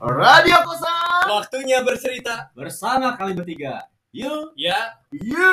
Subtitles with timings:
[0.00, 2.50] Radio Kosan Waktunya bercerita.
[2.52, 3.86] bersama kami bertiga.
[4.10, 5.50] You, Ya, you.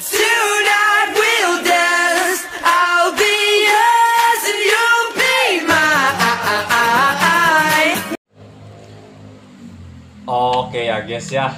[0.00, 2.44] Tonight we'll dance.
[2.60, 3.36] I'll be
[3.68, 5.36] yours and you'll be
[5.68, 6.80] mine.
[10.24, 11.50] Oke ya guys ya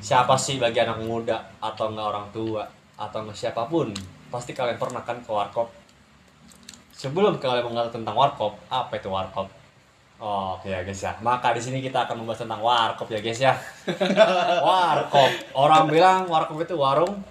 [0.00, 2.64] Siapa sih bagi anak muda Atau enggak orang tua
[2.98, 3.94] Atau enggak siapa pun
[4.28, 5.70] Pasti kalian pernah kan ke warkop
[6.98, 9.46] Sebelum kalian mengenal tentang warkop Apa itu warkop
[10.18, 13.54] Oke ya guys ya Maka di sini kita akan membahas tentang warkop ya guys ya
[14.66, 17.22] Warkop Orang bilang warkop itu warung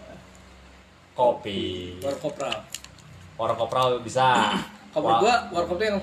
[1.12, 2.64] Kopi warkopral.
[3.36, 4.56] Warung kopral bisa
[4.96, 6.00] Wa- gua warkopnya yang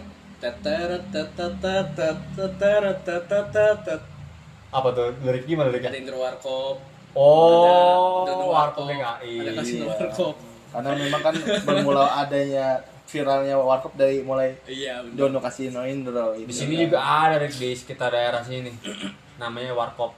[4.69, 5.09] Apa tuh?
[5.23, 5.91] Lirik gimana ada liriknya?
[5.95, 6.77] intro warkop.
[7.15, 9.95] Oh ada, ada Warkop warkop, ada kasino Iya.
[9.95, 10.35] warkop.
[10.75, 12.67] Karena memang kan bermula adanya
[13.05, 15.29] viralnya warkop dari mulai Iya, bener.
[15.29, 16.33] Dono Kasino Indro.
[16.35, 18.73] Di sini juga ada Rick, di sekitar daerah sini.
[19.41, 20.15] Namanya Warkop.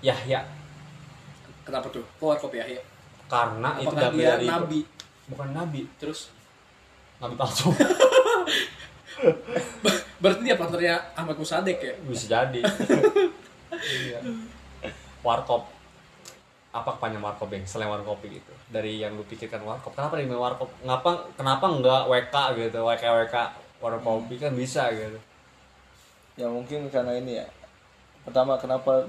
[0.00, 0.40] Yahya.
[1.66, 2.00] Kenapa tuh?
[2.16, 2.64] Kok warkop ya?
[2.64, 2.80] ya?
[3.28, 4.80] Karena itu Apakah dia dari nabi?
[5.30, 6.32] bukan nabi, Terus
[7.20, 7.70] nabi palsu.
[10.20, 11.94] berarti dia partnernya Ahmad Musadek ya?
[12.08, 12.60] Bisa jadi.
[13.80, 14.20] Iya.
[15.24, 15.64] Warkop.
[16.70, 18.52] Apa kepanjangan warkop yang selain warkop gitu?
[18.70, 19.90] Dari yang lu pikirkan warkop.
[19.94, 20.70] Kenapa nih warkop?
[20.86, 22.78] Ngapa kenapa enggak WK gitu?
[22.86, 23.36] WK WK
[23.82, 25.18] warung kopi kan bisa gitu.
[26.38, 27.46] Ya mungkin karena ini ya.
[28.22, 29.02] Pertama kenapa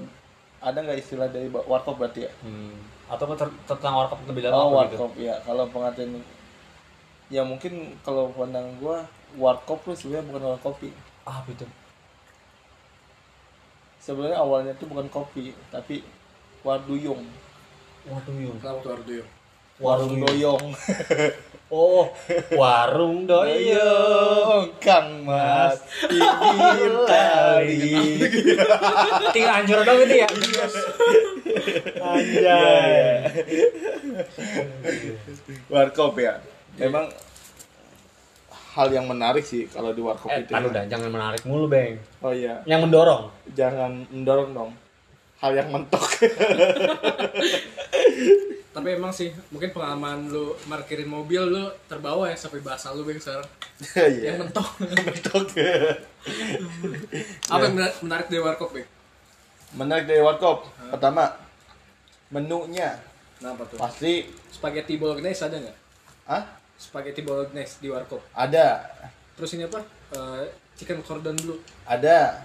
[0.58, 2.32] ada nggak istilah dari warkop berarti ya?
[2.42, 2.74] Hmm.
[3.06, 4.98] Atau ter- tentang warkop lebih dalam Oh gitu?
[4.98, 5.38] warkop ya.
[5.46, 6.18] Kalau pengertian
[7.30, 9.06] ya mungkin kalau pandang gua
[9.38, 10.90] warkop tuh sebenarnya bukan warung kopi.
[11.22, 11.62] Ah, itu.
[14.02, 16.02] Sebenarnya awalnya itu bukan kopi, tapi
[16.66, 17.22] warduyung.
[18.04, 18.58] Waduh, Yung.
[18.58, 19.24] Kenapa tuh?
[19.78, 20.66] Warung doyong.
[21.72, 22.04] Oh,
[22.52, 24.76] warung doyong.
[24.76, 27.96] Kang Mas pinggir kali.
[29.32, 30.28] Tinggal anjur dong gitu ya.
[31.96, 33.24] Anjay.
[35.66, 36.44] warkop ya.
[36.76, 37.08] Memang
[38.72, 40.52] hal yang menarik sih kalau di warkop Eh, itu.
[40.52, 40.68] kan ya.
[40.68, 41.96] udah jangan menarik mulu, Bang.
[42.20, 43.32] Oh iya, Yang mendorong.
[43.52, 44.70] jangan mendorong dong.
[45.42, 46.06] Hal yang mentok.
[48.72, 53.18] Tapi emang sih, mungkin pengalaman lu parkirin mobil lu terbawa ya sampai bahasa lu Bang
[53.18, 53.44] sekarang.
[53.98, 54.32] Iya.
[54.32, 54.68] Yang mentok.
[55.10, 55.44] mentok.
[57.50, 58.88] Apa yang menar- menarik dari warkop, Bang?
[59.72, 60.68] menarik dari warkop.
[60.88, 61.34] Pertama,
[62.28, 63.00] menunya
[63.36, 63.76] Kenapa tuh?
[63.76, 65.78] pasti Spaghetti bolognese ada nggak?
[66.24, 66.44] ah
[66.76, 68.22] Spaghetti bolognese di warkop.
[68.32, 68.86] ada,
[69.34, 69.80] Terus ini apa?
[70.12, 71.56] Eh, chicken cordon bleu.
[71.82, 72.44] ada,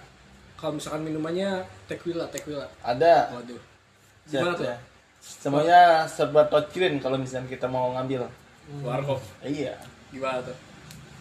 [0.58, 2.66] Kalau misalkan minumannya tequila, tequila.
[2.82, 3.30] ada.
[3.30, 3.62] Waduh.
[4.26, 4.66] Gimana tuh?
[4.66, 4.78] Ya.
[5.22, 8.26] Semuanya serba touchscreen kalau misalnya kita mau ngambil.
[8.82, 9.22] Warkop.
[9.46, 9.78] Iya.
[10.10, 10.58] Gimana tuh?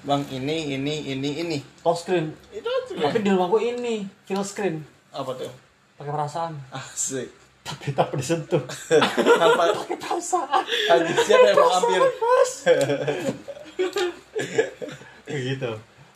[0.06, 1.58] Bang ini ini ini ini.
[1.82, 2.30] Touch screen.
[2.48, 4.80] Itu Tapi di rumah gue ini, full screen.
[5.10, 5.50] apa tuh?
[5.98, 6.52] Pakai perasaan.
[6.70, 7.28] Asik.
[7.66, 8.62] Tapi tak disentuh.
[9.42, 10.62] Tanpa Pakai perasaan.
[11.26, 12.02] Siapa yang mau ngambil?
[15.26, 15.70] Gitu.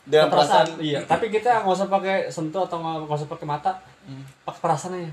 [0.05, 0.81] Dengan perasaan.
[0.81, 3.71] Iya, tapi kita nggak usah pakai sentuh atau nggak usah pakai mata.
[4.45, 5.11] Pakai perasaan aja.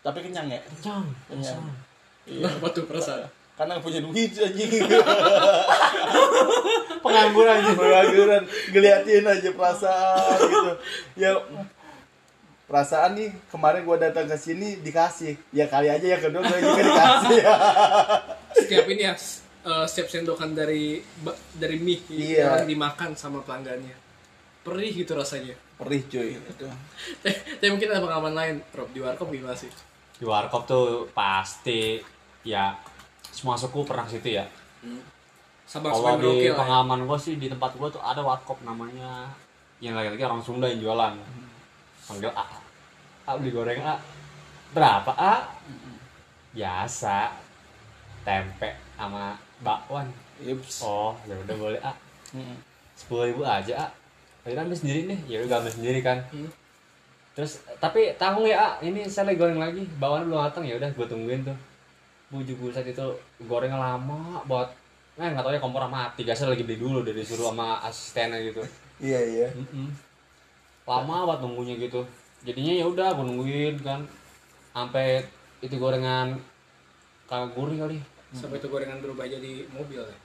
[0.00, 0.60] Tapi kenyang ya?
[0.62, 1.04] Kenyang.
[1.26, 1.62] Kenyang.
[2.26, 2.58] Perasaan.
[2.62, 3.26] Apa tuh perasaan?
[3.58, 4.72] Karena nggak punya duit anjing.
[7.04, 7.72] Pengangguran aja.
[7.76, 8.42] Pengangguran
[8.72, 10.72] ngeliatin aja perasaan gitu.
[11.18, 11.30] Ya
[12.70, 16.82] perasaan nih kemarin gua datang ke sini dikasih ya kali aja yang kedua gue juga
[16.86, 17.42] dikasih
[18.54, 19.14] Setiap ini ya,
[19.62, 21.00] eh, setiap sendokan dari
[21.54, 22.62] dari mie Iya.
[22.62, 23.96] yang dimakan sama pelanggannya.
[24.60, 25.56] Perih gitu rasanya.
[25.74, 26.64] perih cuy itu
[27.24, 29.72] Eh, Tapi mungkin ada pengalaman lain, Rob, di warkop gimana sih?
[30.14, 31.96] Di warkop tuh pasti
[32.42, 32.76] ya
[33.24, 34.44] semua suku pernah ke situ ya.
[35.64, 36.52] Sabang Kalau di ya.
[36.52, 39.32] pengalaman gue sih di tempat gue tuh ada warkop namanya
[39.78, 41.16] yang lagi-lagi orang Sunda yang jualan.
[42.04, 42.44] Panggil A.
[43.24, 43.96] A beli goreng A.
[44.70, 45.34] Berapa A?
[46.50, 47.32] Biasa.
[48.20, 50.08] Tempe sama bakwan.
[50.40, 50.84] Ips.
[50.84, 51.92] Oh, ya udah boleh A.
[52.32, 52.56] Mm-mm.
[52.96, 53.86] Sepuluh ribu aja A.
[54.44, 55.18] Akhirnya ambil sendiri nih.
[55.28, 56.18] Ya udah ambil sendiri kan.
[56.32, 56.48] Hmm.
[57.36, 58.68] Terus tapi tanggung ya A.
[58.80, 59.84] Ini saya lagi goreng lagi.
[60.00, 61.56] Bawaan belum matang ya udah gue tungguin tuh.
[62.32, 63.06] Bujuk buset itu
[63.44, 64.70] gorengnya lama buat
[65.20, 66.24] Nah, nggak tahu ya kompor mati.
[66.24, 68.64] Gasnya lagi beli dulu udah disuruh sama asistennya gitu.
[69.04, 69.92] iya iya Mm-mm.
[70.88, 72.00] Lama banget nunggunya gitu.
[72.40, 74.00] Jadinya ya udah gue nungguin kan.
[74.72, 75.20] Sampai
[75.60, 76.40] itu gorengan
[77.28, 77.98] kagak gurih kali.
[78.32, 80.16] Sampai itu gorengan berubah jadi mobil ya.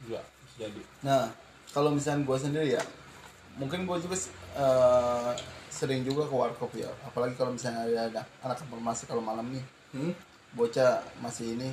[0.00, 0.82] Juga bisa jadi.
[1.00, 1.32] Nah,
[1.70, 2.82] kalau misalnya gue sendiri ya,
[3.56, 4.16] mungkin gue juga
[4.54, 5.32] eh,
[5.68, 6.88] sering juga ke warkop ya.
[7.02, 10.12] Apalagi kalau misalnya ada, ada anak informasi kalau malam nih, Hmm?
[10.50, 11.72] bocah masih ini,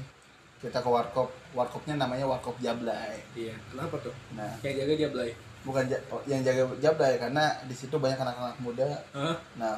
[0.58, 1.28] kita ke warkop.
[1.52, 3.20] Warkopnya namanya warkop Jablay.
[3.34, 4.16] Iya, kenapa tuh?
[4.34, 5.32] Nah, Yang jaga dia belai.
[5.62, 9.34] bukan ja- oh, yang jaga jabda ya karena di situ banyak anak-anak muda Hah?
[9.58, 9.74] nah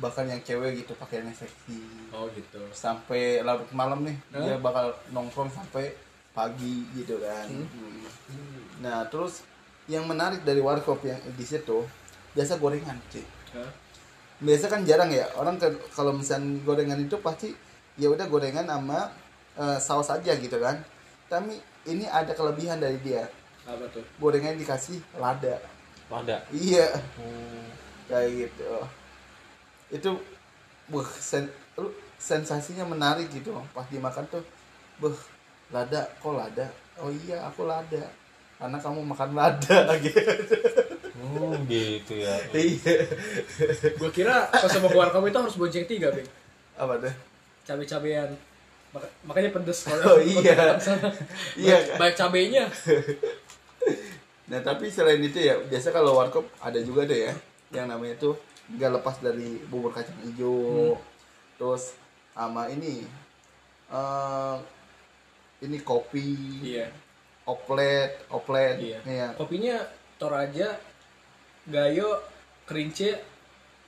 [0.00, 1.78] bahkan yang cewek gitu pakaiannya seksi
[2.10, 2.58] oh gitu.
[2.72, 4.42] Sampai larut malam nih Hah?
[4.42, 5.92] dia bakal nongkrong sampai
[6.32, 7.46] pagi gitu kan.
[7.46, 8.06] Hmm.
[8.80, 9.44] nah terus
[9.84, 11.84] yang menarik dari warkop yang di situ
[12.32, 13.70] biasa gorengan cuy Hah?
[14.40, 17.52] biasa kan jarang ya orang ke- kalau misalnya gorengan itu pasti
[17.94, 19.12] ya udah gorengan sama
[19.54, 20.80] eh, saus aja gitu kan.
[21.28, 23.28] Tapi ini ada kelebihan dari dia.
[23.62, 24.00] Apa tuh?
[24.16, 25.60] Gorengan dikasih lada.
[26.08, 26.42] Ada.
[26.50, 26.88] iya.
[28.08, 28.70] Kayak gitu
[29.90, 30.10] itu
[30.86, 34.42] buh sen, lu sensasinya menarik gitu pas dimakan tuh
[34.98, 35.14] buh
[35.70, 36.66] lada kok lada?
[36.98, 38.02] Oh iya aku lada.
[38.60, 39.78] Karena kamu makan lada.
[40.04, 40.20] Gitu.
[41.20, 42.32] Oh gitu ya.
[42.56, 42.96] iya.
[43.96, 46.24] Gua kira pas sama keluar kamu itu harus bonceng tiga bing
[46.76, 47.12] apa tuh?
[47.64, 48.32] Cabe-cabean.
[48.90, 50.76] Maka- makanya pedes kalau Oh, iya.
[51.54, 51.96] Iya, kan?
[52.00, 52.64] banyak cabenya.
[54.50, 57.34] Nah tapi selain itu ya biasa kalau warkop ada juga deh ya
[57.70, 58.34] yang namanya tuh
[58.76, 60.94] nggak lepas dari bubur kacang hijau,
[61.58, 61.94] terus
[62.34, 63.02] sama ini
[63.90, 64.56] eh
[65.60, 66.88] ini kopi, iya.
[67.44, 68.98] oplet, oplet, iya.
[69.04, 69.28] Iya.
[69.36, 69.76] kopinya
[70.16, 70.78] toraja
[71.68, 72.22] gayo
[72.64, 73.20] kerince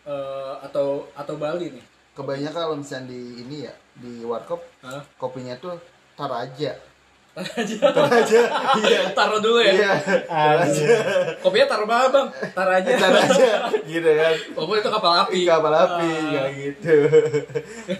[0.04, 1.86] eh, atau atau bali nih?
[2.12, 5.00] Kebanyakan kalau misalnya di ini ya di warkop Hah?
[5.16, 5.80] kopinya tuh
[7.32, 8.40] taraja, aja taraja,
[8.84, 9.92] iya, taruh dulu ya iya,
[10.22, 10.84] taraja,
[11.40, 13.50] kopinya taruh mana bang taruh aja taraja,
[13.88, 14.34] gitu kan.
[14.52, 16.28] oh itu kapal api Kapal api, Ah.
[16.28, 16.94] kayak gitu.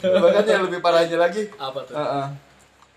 [0.04, 2.26] Bahkan yang lebih parahnya lagi, apa tuh Heeh.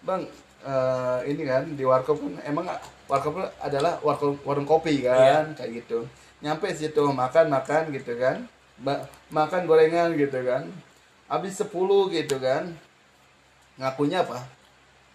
[0.03, 0.21] Bang,
[0.61, 2.67] eh, ini kan di warkop kan emang
[3.07, 6.03] warkop adalah warkop warung kopi kan, kayak gitu.
[6.43, 8.43] Nyampe situ makan makan gitu kan,
[8.75, 10.67] Ba- makan gorengan gitu kan.
[11.25, 11.71] Habis 10
[12.11, 12.75] gitu kan.
[13.75, 14.43] Ngakunya apa?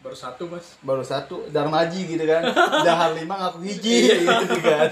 [0.00, 2.43] Baru satu mas Baru satu darmaji gitu kan.
[2.82, 4.88] Dahar lima ngaku hiji gitu kan.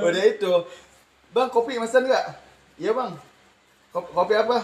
[0.00, 0.52] Udah itu.
[1.30, 2.26] Bang, kopi pesan nggak?
[2.76, 3.16] Iya, Bang.
[3.88, 4.58] Kopi, kopi apa?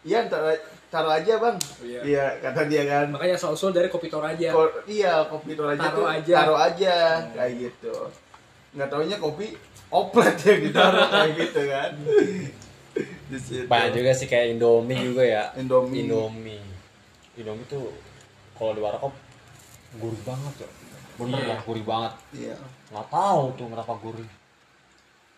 [0.00, 0.56] Iya, taruh,
[0.88, 1.56] taruh aja, Bang.
[1.78, 2.00] Iya.
[2.02, 3.06] Iya, kata dia kan.
[3.10, 6.34] makanya asal-usul dari kopi toraja Ko- iya kopi itu aja Taruh tuh, aja.
[6.34, 6.94] taruh aja
[7.30, 7.94] kayak gitu
[8.70, 9.50] nggak taunya kopi
[9.90, 11.90] oplet ya ditaruh kayak gitu kan
[13.66, 15.44] Banyak juga sih kayak Indomie juga ya.
[15.54, 16.02] Indomie.
[16.02, 16.62] Indomie.
[17.34, 17.90] Indomie tuh
[18.60, 19.10] kalau di warkop
[19.94, 20.66] gurih banget ya.
[21.16, 21.48] Bener Iya.
[21.48, 22.12] lah gurih banget.
[22.32, 22.54] iya
[22.88, 24.28] Nggak tahu tuh kenapa gurih.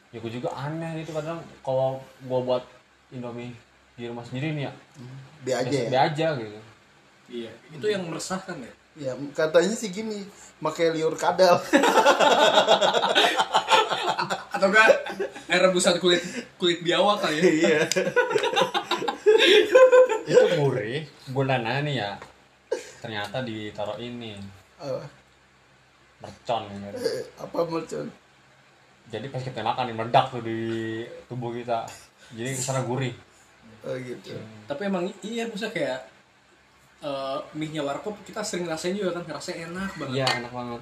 [0.08, 2.62] Ya gue juga aneh itu kadang kalau gua buat
[3.08, 3.52] Indomie
[3.92, 4.70] di rumah sendiri nih ya.
[5.40, 6.58] be aja biasa- ya be aja gitu.
[7.30, 10.20] iya itu yang meresahkan ya Iya, katanya sih gini
[10.58, 11.56] pakai liur kadal
[14.52, 14.86] atau enggak
[15.46, 16.20] air rebusan kulit
[16.54, 17.78] kulit biawak kali ya iya
[20.24, 21.02] itu gurih.
[21.26, 22.10] Gue nanya nih ya.
[23.02, 24.38] Ternyata ditaruh ini
[24.78, 25.02] apa,
[26.20, 26.96] mercon gitu.
[27.44, 28.06] apa mercon
[29.04, 30.60] Jadi pas kita makan nih meledak tuh di
[31.26, 31.82] tubuh kita.
[32.30, 33.12] Jadi ke sana gurih.
[33.82, 35.98] oh gitu tapi emang iya maksudnya kayak
[37.02, 40.80] eh mie-nya warkop kita sering rasain juga kan rasanya enak banget Iya enak banget.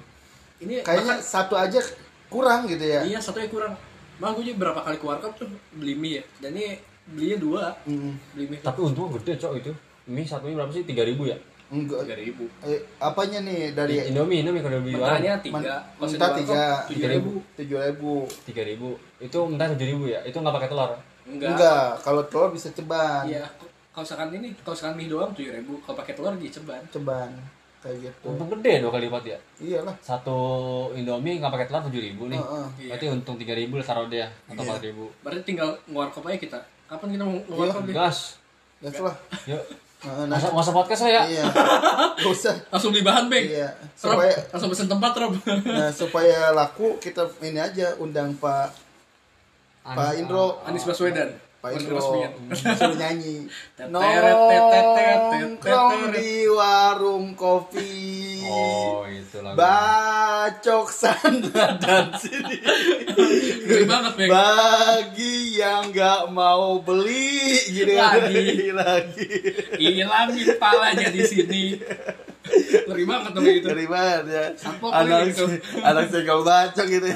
[0.59, 1.81] ini kayaknya satu aja
[2.27, 3.73] kurang gitu ya iya satunya kurang
[4.15, 6.77] Bang, gue juga berapa kali ke warkop tuh beli mie ya dan ini
[7.09, 9.71] belinya dua Mm, beli mie Tapi untungnya gede cok itu.
[10.05, 10.85] Mie satunya berapa sih?
[10.85, 11.37] 3000 ya?
[11.71, 16.29] Enggak tiga ribu eh, apanya nih dari Indomie, Indomie kalau di warung mentahnya tiga mentah
[16.35, 16.63] tiga.
[16.85, 18.11] tujuh ribu tujuh ribu
[18.43, 19.23] 3000.
[19.23, 20.19] Itu mentah 7000 ya?
[20.21, 20.91] Itu nggak pakai telur.
[21.23, 23.45] enggak, enggak kalau telur bisa ceban iya
[23.89, 27.31] kalau misalkan ini kalau misalkan mie doang tujuh ribu kalau pakai telur di ceban ceban
[27.79, 29.37] kayak gitu Untung gede dua kali lipat ya.
[29.57, 30.37] iyalah Satu
[30.91, 32.37] Indomie nggak pakai telur 7000 nih.
[32.37, 32.65] Heeh.
[32.77, 32.89] Iya.
[32.91, 34.91] Berarti untung 3000 lah taruh dia atau Iya.
[34.91, 35.23] 4000.
[35.23, 38.17] berarti tinggal ngewarkop aja kita kapan kita mau ngewarkop nih Gas.
[38.81, 39.15] gas lah
[39.47, 39.63] Yuk.
[40.01, 41.23] Heeh, nah, Masa masa podcast lah ya.
[41.29, 41.45] iya.
[42.25, 42.55] Gak usah.
[42.73, 43.45] Langsung beli bahan beng.
[43.45, 43.69] Iya.
[44.01, 48.73] Rob, supaya langsung pesen tempat Rob nah, supaya laku kita ini aja undang Pak
[49.85, 50.57] Pak Indro.
[50.65, 51.29] Anies Baswedan
[51.61, 52.33] Pak Indro Baswedan.
[52.73, 53.45] suruh nyanyi
[53.93, 59.53] nongkrong di warung kopi Oh, itu lah.
[59.55, 62.57] bacok sana dan sini
[64.27, 67.93] bagi yang nggak mau beli gitu.
[67.93, 68.67] Lagi.
[68.75, 69.29] lagi
[69.77, 71.63] hilangin palanya di sini
[72.89, 75.45] ngeri banget dong gitu dari banget ya Sampok anak gitu.
[75.79, 77.07] anak segel bacok gitu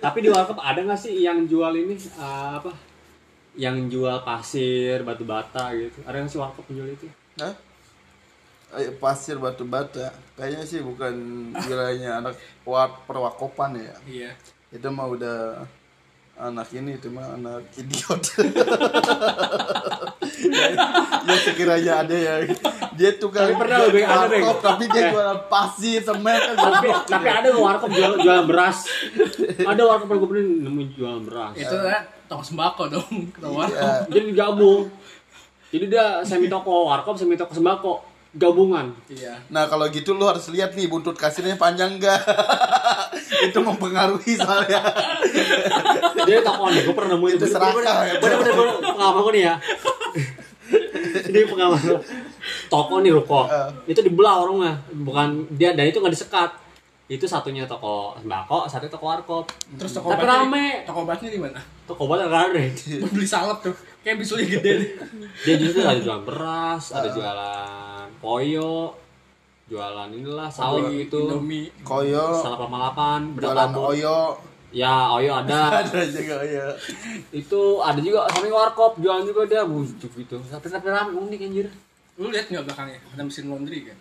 [0.00, 2.72] Tapi di warkop ada nggak sih yang jual ini eh, apa?
[3.52, 6.00] Yang jual pasir, batu bata gitu.
[6.08, 7.06] Ada nggak sih warkop yang jual itu?
[7.40, 7.54] Hah?
[8.72, 11.12] Eh, pasir batu bata kayaknya sih bukan
[11.52, 14.32] wilayahnya anak wak perwakopan ya iya
[14.72, 15.60] itu mah udah
[16.40, 18.24] anak ini itu mah anak idiot
[20.42, 22.34] ya sekiranya ada ya
[22.92, 25.10] dia tukang Tapi pernah lebih ada, warkop, tapi dia Eh.
[25.10, 28.78] jualan pasir semen kan tapi tapi ada nggak warkop jual jualan beras
[29.58, 33.10] ada warkop yang gue pernah nemuin jualan beras Itu kan toko sembako dong.
[33.34, 33.60] Toko.
[33.62, 34.08] Iya.
[34.08, 34.82] jadi digabung
[35.68, 37.92] jadi dia semi toko warkop semi toko sembako
[38.32, 39.36] gabungan Iya.
[39.48, 42.16] Nah kalau gitu lu harus lihat nih buntut kasirnya panjang enggak
[43.44, 44.80] Itu mempengaruhi soalnya
[46.24, 48.56] dia toko nih gue pernah nemuin Itu serakah ya, bener bener
[48.96, 49.54] gue nih ya
[51.28, 52.00] ini pengalaman.
[52.68, 53.48] Toko nih ruko.
[53.48, 53.92] Eh.
[53.92, 54.74] itu dibelah orangnya.
[54.92, 56.50] Bukan dia dan itu nggak disekat.
[57.10, 59.44] Itu satunya toko sembako satu toko warkop.
[59.76, 60.86] Terus toko tapi rame.
[60.88, 61.60] Toko obatnya di mana?
[61.84, 62.60] toko obat nggak ada.
[63.12, 63.74] Beli salep tuh.
[64.02, 64.90] Kayak bisulnya gede deh.
[65.46, 68.90] dia justru ada jualan beras ada jualan koyo
[69.70, 71.30] jualan inilah saus Beli gitu.
[71.30, 71.70] Indomie.
[71.86, 72.34] Koyo.
[72.34, 75.68] Salah delapan Jualan oyo ya oyo ada.
[75.84, 76.64] Ada juga oyo
[77.30, 81.68] itu ada juga sampai warkop jualan juga dia bujuk gitu tapi tapi ramai unik anjir.
[82.16, 82.98] Lu lihat nggak belakangnya?
[83.12, 83.98] Ada mesin laundry kan?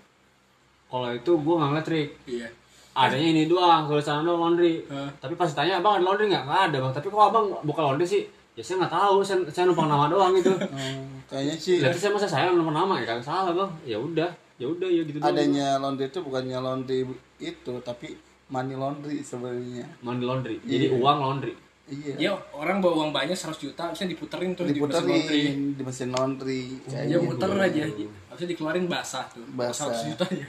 [0.88, 2.48] kalau itu gua nggak ngeliat trik Iya.
[2.92, 4.84] adanya ini doang tulisan doang laundry.
[4.88, 5.08] Hah?
[5.18, 6.44] tapi pas tanya abang ada laundry nggak?
[6.44, 6.94] Nggak ada bang.
[6.94, 8.24] Tapi kok abang buka laundry sih?
[8.52, 9.16] Ya saya nggak tahu.
[9.24, 10.52] Saya, saya numpang nama doang gitu.
[10.76, 11.80] Hmm, Kayaknya sih.
[11.80, 13.00] Lihat saya masa saya numpang nama?
[13.00, 13.72] Ya kan salah bang.
[13.86, 14.28] Ya udah
[14.60, 15.32] ya udah ya gitu doang.
[15.32, 17.00] adanya laundry itu bukannya laundry
[17.40, 18.20] itu tapi
[18.52, 19.88] money laundry sebenarnya.
[20.04, 20.60] Mandi laundry.
[20.62, 21.00] Jadi Iya.
[21.00, 21.56] uang laundry.
[21.88, 22.14] Iya.
[22.20, 25.16] Ya orang bawa uang banyak 100 juta, harusnya diputerin tuh di mesin laundry.
[25.18, 26.62] diputerin di mesin laundry.
[26.86, 27.26] Kayak Dia gitu.
[27.26, 27.84] muter aja,
[28.30, 29.44] harusnya dikeluarin basah tuh.
[29.56, 29.88] Basah.
[29.90, 30.48] 100 jutanya.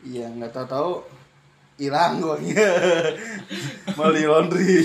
[0.00, 0.90] iya nggak tahu tahu
[1.76, 2.70] hilang uangnya.
[3.98, 4.80] Money laundry.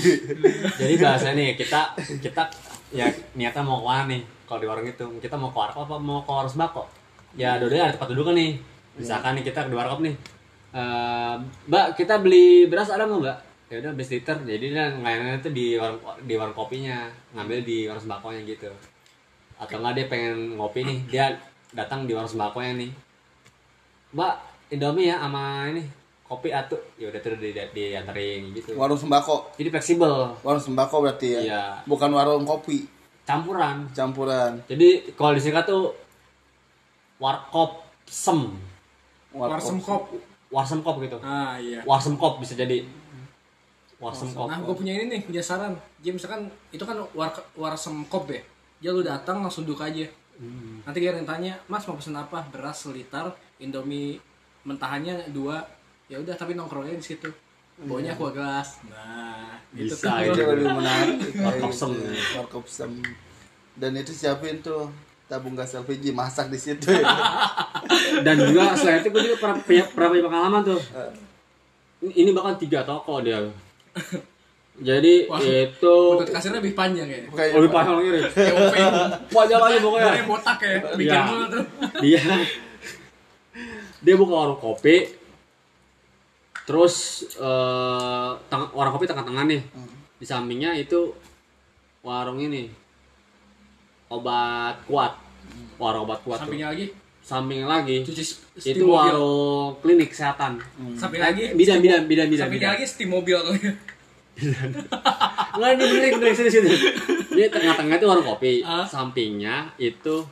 [0.76, 2.42] Jadi bahasa nih kita kita
[2.92, 4.22] ya niatnya mau ke mana nih?
[4.46, 6.82] Kalau di warung itu kita mau ke warkop apa mau ke warung sembako?
[7.34, 8.60] Ya dua-duanya ada tempat duduk nih.
[8.94, 10.14] Misalkan nih kita di warkop nih
[10.76, 11.34] Eh,
[11.72, 13.16] mbak kita beli beras ada nggak?
[13.16, 17.08] Mbak ya udah beli liter jadi dia ngelayanin itu di warung di warung kopinya.
[17.32, 18.68] Ngambil di warung sembakonya gitu.
[19.56, 20.98] Atau nggak dia pengen ngopi nih.
[21.08, 21.24] Dia
[21.72, 22.90] datang di warung sembakonya nih.
[24.12, 24.34] Mbak
[24.76, 25.82] indomie ya sama ini
[26.28, 26.82] kopi atuh.
[27.00, 28.76] Ya udah terus di, dianterin gitu.
[28.76, 29.56] Warung sembako.
[29.56, 30.36] Jadi fleksibel.
[30.44, 31.40] Warung sembako berarti ya?
[31.40, 31.64] Iya.
[31.88, 32.84] bukan warung kopi.
[33.24, 33.88] Campuran.
[33.96, 34.60] Campuran.
[34.68, 35.96] Jadi kalau disingkat tuh
[37.16, 38.52] warkop sem
[39.36, 40.35] Warsem kop.
[40.48, 41.82] Warsem kop gitu Ah iya.
[41.82, 42.86] warsem kop bisa jadi
[43.98, 45.72] warsem kop Nah, gue punya ini nih, punya saran.
[46.04, 48.42] Jadi misalkan itu kan war warsem kop ya.
[48.78, 50.04] Dia lu datang langsung duduk aja.
[50.84, 52.44] Nanti dia tanya, "Mas mau pesen apa?
[52.52, 53.24] Beras seliter,
[53.56, 54.20] Indomie
[54.68, 55.64] mentahannya dua."
[56.12, 57.26] Ya udah, tapi nongkrongnya di situ.
[57.76, 58.84] Bawanya aqua gelas.
[58.84, 60.44] Nah, itu Bisa, itu Iya.
[60.52, 61.90] lebih menarik Warkop sem.
[62.36, 62.92] warkop sem
[63.76, 64.88] dan itu siapin tuh
[65.26, 66.86] tabung gas LPG masak di situ.
[66.86, 67.02] Ya.
[68.26, 70.80] dan juga selain itu gue juga pernah punya, pernah punya pengalaman tuh.
[72.06, 73.42] Ini, ini bahkan tiga toko dia.
[74.76, 77.18] Jadi Wah, itu Buntut kasirnya lebih panjang ya.
[77.32, 78.08] Kayak lebih panjang lagi.
[79.32, 80.10] Panjang lagi pokoknya.
[80.12, 81.22] Kayak botak ya, bikin Iya.
[81.24, 81.64] mulu tuh.
[82.04, 82.22] dia
[84.04, 84.96] dia buka warung kopi.
[86.68, 89.62] Terus eh teng- warung kopi tengah-tengah nih.
[90.20, 91.16] Di sampingnya itu
[92.04, 92.68] warung ini
[94.10, 95.12] obat kuat.
[95.76, 96.50] Warung obat kuat tuh.
[96.50, 96.86] Sampingnya lagi?
[97.26, 97.96] Samping lagi.
[98.06, 98.94] Cuci itu steam mobil.
[98.94, 100.62] warung klinik kesehatan.
[100.94, 101.52] Samping lagi?
[101.58, 103.60] Bidan bidan bidan bidan bidan lagi steam mobil kali.
[105.56, 106.68] nggak ini benerin benerin sini sini
[107.32, 108.60] ini tengah-tengah itu warung kopi.
[108.60, 108.84] Ah.
[108.84, 110.28] sampingnya itu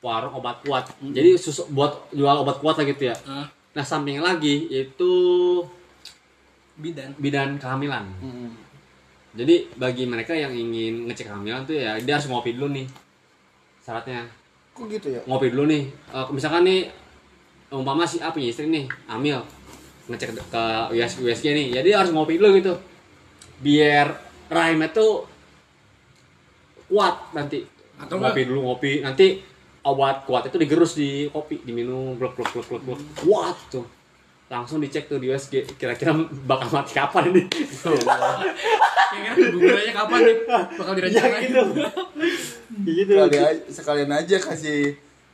[0.00, 0.88] warung obat kuat.
[1.00, 3.16] Jadi susu buat jual obat kuat lah gitu ya.
[3.28, 3.44] Ah,
[3.76, 5.12] nah samping lagi itu
[6.80, 7.12] bidan.
[7.20, 8.08] bidan kehamilan.
[8.24, 8.65] Mm.
[9.36, 12.86] Jadi bagi mereka yang ingin ngecek kehamilan tuh ya dia harus ngopi dulu nih
[13.84, 14.26] syaratnya.
[14.72, 15.20] Kok gitu ya?
[15.28, 15.84] Ngopi dulu nih.
[15.92, 16.88] Eh, misalkan nih
[17.70, 19.44] umpama si A punya istri nih hamil
[20.08, 20.64] ngecek ke
[20.96, 22.74] US, USG nih jadi dia harus ngopi dulu gitu.
[23.60, 24.16] Biar
[24.48, 25.28] rahimnya tuh
[26.88, 27.62] kuat nanti.
[28.00, 29.04] Atau ngopi dulu ngopi.
[29.04, 29.38] Nanti
[29.86, 33.86] obat kuat itu digerus di kopi diminum gluk gluk gluk gluk gluk kuat tuh
[34.46, 36.14] langsung dicek tuh di USG kira-kira
[36.46, 37.42] bakal mati kapan ini
[39.06, 40.36] Kira-kira hubungannya kapan nih
[40.76, 41.50] bakal ya direncanain?
[41.50, 41.62] gitu
[42.84, 44.78] gitu Sekali aja, sekalian aja kasih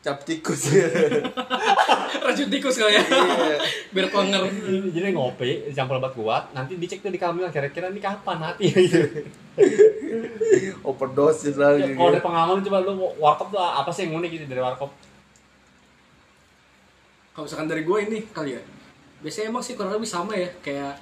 [0.00, 0.88] cap tikus ya.
[2.18, 3.02] Racun tikus kali ya.
[3.02, 3.56] Iya.
[3.88, 4.42] Biar kelengar.
[4.90, 8.98] jadi ngopi campur obat kuat nanti dicek tuh di kehamilan kira-kira ini kapan mati gitu
[10.82, 11.92] Overdosis Ya, lagi.
[11.92, 14.90] kalau ada pengalaman coba lu warkop tuh apa sih yang unik gitu dari warkop?
[17.32, 18.62] Kalau misalkan dari gue ini kali ya.
[19.22, 20.98] Biasanya emang sih kurang lebih sama ya, kayak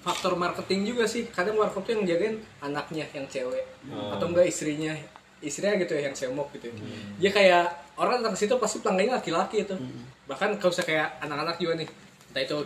[0.00, 1.28] faktor marketing juga sih.
[1.28, 4.10] Kadang warkop tuh yang jagain anaknya yang cewek Oh.
[4.10, 4.96] atau enggak istrinya.
[5.38, 6.66] Istrinya gitu ya yang semok gitu.
[6.66, 6.74] ya.
[7.18, 7.64] Dia kayak
[7.94, 9.76] orang datang ke situ pasti pelanggannya laki-laki itu.
[10.24, 11.88] Bahkan kalau misalnya kayak anak-anak juga nih,
[12.26, 12.56] entah itu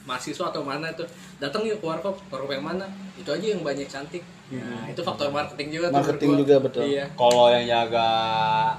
[0.00, 1.04] mahasiswa atau mana tuh
[1.36, 5.28] datang yuk ke warkop warkop yang mana itu aja yang banyak cantik nah itu faktor
[5.28, 6.00] marketing juga tuh Hmm.
[6.02, 6.82] Marketing menurut juga, betul.
[6.82, 8.08] iya Kalau yang jaga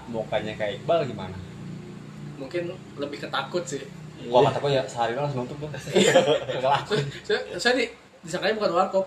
[0.07, 1.37] mukanya kayak Iqbal gimana?
[2.35, 2.63] mungkin
[2.97, 3.85] lebih ketakut sih
[4.27, 5.69] Gua kata gua ya sehari langsung nutup gua.
[5.71, 6.93] Kagak laku.
[7.23, 7.85] saya, saya di
[8.21, 9.05] disangkanya bukan warkop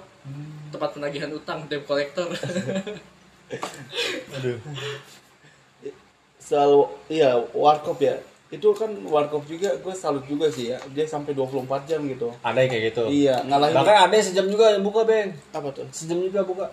[0.71, 2.27] tempat penagihan utang debt collector
[6.39, 8.19] selalu iya warkop ya
[8.51, 12.59] itu kan warkop juga gue salut juga sih ya dia sampai 24 jam gitu Ada
[12.59, 13.03] yang kayak gitu.
[13.09, 15.31] iya ngalahin Bahkan ada yang sejam juga yang buka, Beng.
[15.51, 16.67] apa tuh Sejam juga buka.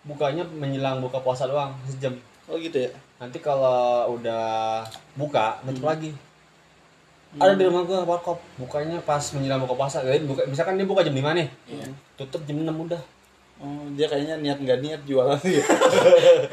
[0.00, 2.14] Bukanya menjelang buka puasa doang, sejam.
[2.46, 4.82] oh gitu ya Nanti kalau udah
[5.14, 6.14] buka, nutup lagi.
[7.32, 10.00] Ada di rumah gua warkop, bukanya pas menjelang buka puasa.
[10.00, 11.46] Jadi buka, misalkan dia buka jam 5 nih.
[12.16, 13.02] Tutup jam 6 udah.
[13.60, 15.60] oh, dia kayaknya niat nggak niat jualan ya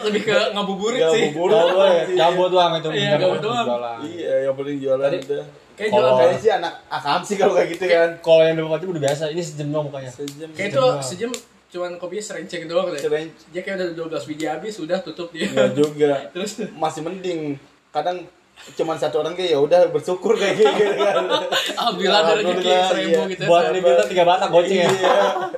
[0.03, 1.55] lebih ke ngabuburit sih ngabuburit.
[1.55, 2.03] Oh, boleh.
[2.13, 2.89] Cabut doang itu.
[2.91, 3.65] Iya, doang.
[4.03, 7.53] iya yang penting jualan Tadi- udah kayak Kalau- jualan kayaknya sih anak akam sih kalau
[7.55, 10.11] kayak gitu kan Kalau yang buka itu udah biasa, ini sejam doang bukanya.
[10.11, 11.31] sejam kayak itu Sejam
[11.67, 13.87] cuman kopinya serenceng doang deh Seren- dia kayak udah
[14.19, 17.55] 12 biji habis udah tutup dia Nggak juga terus masih mending
[17.89, 18.27] kadang
[18.75, 21.23] cuman satu orang kayak ya udah bersyukur kayak gitu kan.
[21.79, 23.31] Alhamdulillah ada rezeki Alhamdulillah, seribu iya.
[23.31, 24.89] gitu ya Buat beli filter tiga batang goceng ya.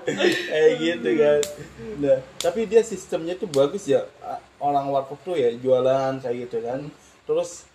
[0.52, 1.40] kayak gitu kan.
[2.00, 4.06] Nah tapi dia sistemnya tuh bagus ya.
[4.62, 6.86] Orang warkop tuh ya jualan kayak gitu kan.
[7.26, 7.66] Terus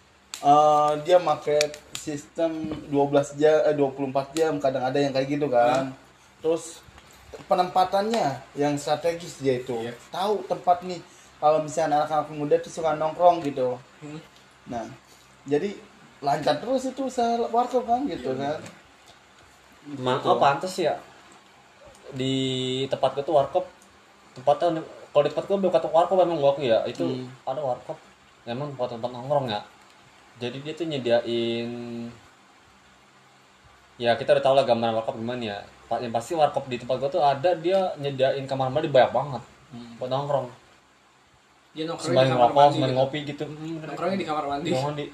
[0.45, 1.61] eh, dia pakai
[1.99, 5.91] sistem 12 jam eh, 24 jam kadang ada yang kayak gitu kan.
[6.39, 6.85] Terus
[7.51, 9.75] penempatannya yang strategis dia itu.
[9.75, 9.99] Iya.
[10.15, 11.03] tahu tempat nih
[11.43, 13.75] kalau misalnya anak-anak muda tuh suka nongkrong gitu.
[13.99, 14.21] Hmm.
[14.65, 14.85] nah
[15.45, 15.77] jadi
[16.25, 18.57] lancar terus itu usaha warkop kan gitu kan.
[20.01, 20.97] Ma oh pantes ya.
[22.17, 22.35] Di
[22.89, 23.69] tempat gue tuh warkop
[24.33, 24.81] tempatnya
[25.13, 27.29] kalau di tempat gue bukan tempat warkop emang gua aku ya itu Hmm.
[27.45, 28.01] ada warkop.
[28.49, 29.61] Emang buat tempat nongkrong ya.
[30.41, 31.69] Jadi dia tuh nyediain
[33.95, 35.59] ya kita udah tau lah gambaran warkop gimana ya.
[36.01, 39.43] Yang pasti warkop di tempat gue tuh ada dia nyediain kamar mandi banyak banget
[40.01, 40.49] buat nongkrong.
[41.77, 42.95] Dia nongkrongnya di sembari kamar mandi gitu.
[42.97, 43.45] ngopi gitu.
[43.45, 44.71] Hmm, nongkrongnya di kamar mandi.
[44.73, 45.05] Kamar mandi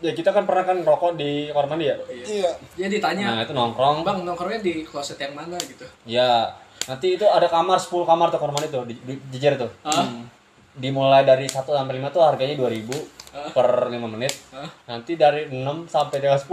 [0.00, 1.96] ya kita kan pernah kan ngerokok di kamar mandi ya?
[2.08, 2.50] Iya.
[2.76, 3.24] Dia ditanya.
[3.36, 4.02] Nah itu nongkrong.
[4.02, 5.84] Bang nongkrongnya di kloset yang mana gitu?
[6.08, 6.56] Ya,
[6.88, 9.70] nanti itu ada kamar 10 kamar tuh kamar mandi tuh, di, di, jejer tuh.
[9.84, 10.08] Hah?
[10.74, 14.34] Dimulai dari 1 sampai 5 tuh harganya 2000 Per 5 menit.
[14.50, 14.66] Hah?
[14.90, 16.50] Nanti dari 6 sampai dengan 10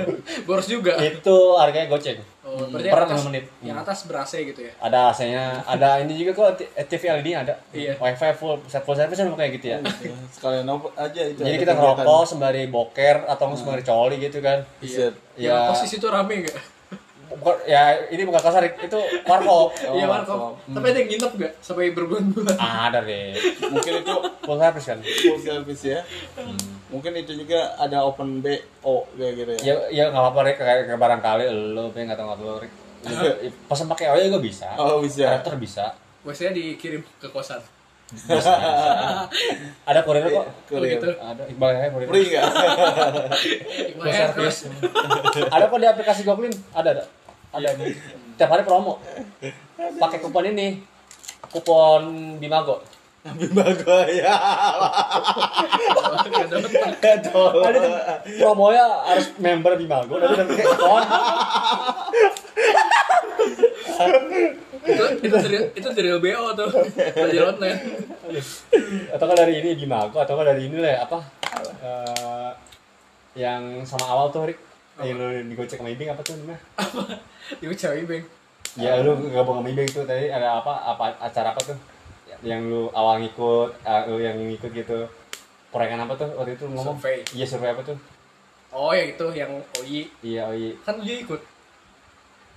[0.48, 2.20] boros juga itu harganya goceng.
[2.44, 3.44] oh, berarti per yang atas, 5 menit.
[3.64, 7.38] yang atas ber AC gitu ya Ada AC-nya, ada ini juga kok TV LED nya
[7.44, 7.54] ada.
[7.72, 7.96] Iya.
[7.96, 9.78] Wifi full, set full service kan kayak gitu ya.
[10.32, 14.60] sekalian apa aja itu Jadi kita ngerokok sembari boker atau nggak sembari coli gitu kan.
[14.84, 15.12] Iya.
[15.36, 16.73] ya Ya, posisi itu rame gak
[17.38, 19.74] bukan, ya ini bukan kasar, itu warkop.
[19.98, 20.58] iya warkop.
[20.58, 22.56] warkop tapi ada yang nginep gak sampai berbulan-bulan?
[22.58, 23.34] Ada deh.
[23.70, 24.98] mungkin itu Full service kan.
[25.02, 26.00] full service ya.
[26.92, 29.60] Mungkin itu juga ada open BO kayak gitu ya.
[29.62, 30.58] Ya ya nggak apa-apa Rick.
[30.62, 31.44] Kayak kayak barangkali
[31.74, 32.72] lo pengen nggak tahu nggak tahu Rick.
[33.04, 33.32] Ya,
[33.68, 34.68] pesan pakai OYO juga bisa.
[34.78, 35.26] Oh bisa.
[35.26, 35.84] Adapter bisa.
[36.24, 37.60] WC nya dikirim ke kosan.
[39.84, 40.46] Ada kurir kok?
[40.70, 41.08] Oh, gitu.
[41.18, 41.42] ada.
[41.50, 42.06] Iqbal ya kurir.
[42.08, 42.44] Free nggak?
[44.38, 44.56] Terus.
[45.50, 46.52] Ada kok di aplikasi Goblin?
[46.76, 47.04] Ada ada
[47.54, 47.70] ada
[48.34, 48.98] tiap hari promo.
[49.78, 50.82] Pakai kupon ini.
[51.54, 52.02] Kupon
[52.42, 52.82] Bimago.
[53.24, 54.36] Bimago ya
[56.44, 57.64] ada tuh
[58.36, 61.02] promonya harus member Bimago nanti dapat kupon.
[64.84, 66.68] Itu itu dari itu dari LBO tuh.
[67.16, 67.80] Belajar online
[69.08, 71.18] atau kan dari ini Bimago atau kan dari ini lah ya, apa?
[71.80, 72.50] Eh,
[73.40, 74.60] yang sama awal tuh Rick
[74.96, 76.60] yang lu digocek sama Ibing apa tuh namanya
[77.58, 78.24] itu cewek bang
[78.74, 81.78] Ya lu gabung sama Ibing tuh tadi ada apa apa acara apa tuh
[82.42, 85.08] yang lu awal ngikut, ah, lu yang ngikut gitu.
[85.70, 86.98] Proyekan apa tuh waktu itu lu ngomong?
[86.98, 87.24] Survei.
[87.32, 87.96] Iya survei apa tuh?
[88.70, 90.70] oh yang itu yang OI Iya iya.
[90.82, 91.38] kan dia ikut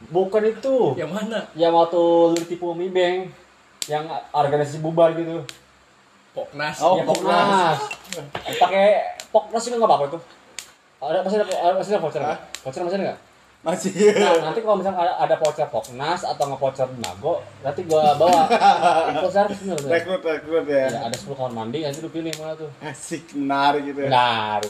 [0.10, 0.94] Bukan itu.
[0.94, 3.18] yang mana Yang waktu lu ditipu sama Ibing
[3.88, 5.46] yang organisasi bubar gitu.
[6.34, 7.80] Poknas Oh, Iya, Poknas.
[8.62, 8.88] Pakai
[9.30, 10.22] Poknas juga nggak apa-apa tuh.
[10.98, 12.40] Ada masih ada ada- masih ada voucher nggak?
[12.60, 13.20] Voucher masih ada nggak?
[13.60, 18.16] masih Nah, nanti kalau misalnya ada, ada voucher Poknas atau nge voucher Nago, nanti gua
[18.16, 18.48] bawa
[19.12, 19.92] info service bener bener.
[19.94, 22.70] rekrut rekrut ya Ya, ada 10 kamar mandi, nanti lu pilih mana tuh.
[22.80, 24.62] asik menarik gitu ya Benar.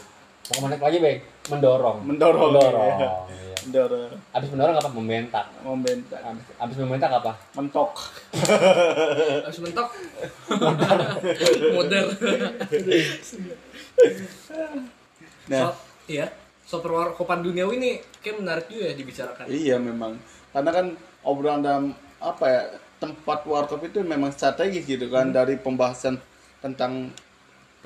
[0.48, 1.20] Mau ke mana lagi, Bang?
[1.50, 1.98] Mendorong.
[2.02, 2.88] Mendorong, Mendorong.
[2.94, 3.10] iya.
[3.28, 3.58] Iya.
[3.68, 4.90] Dorong Abis mendorong apa?
[4.90, 5.46] Membentak.
[5.60, 7.32] membentak Abis, abis membentak apa?
[7.54, 7.92] mentok
[9.44, 9.88] harus mentok
[11.70, 12.08] modern
[15.48, 16.28] nah so, iya
[16.68, 19.46] so perwarkopan duniawi ini kayak menarik juga ya dibicarakan.
[19.48, 20.20] Iya memang.
[20.52, 20.86] Karena kan
[21.24, 21.86] obrolan dalam
[22.20, 22.62] apa ya
[23.00, 26.20] tempat warkop itu memang strategis gitu kan dari pembahasan
[26.60, 27.14] tentang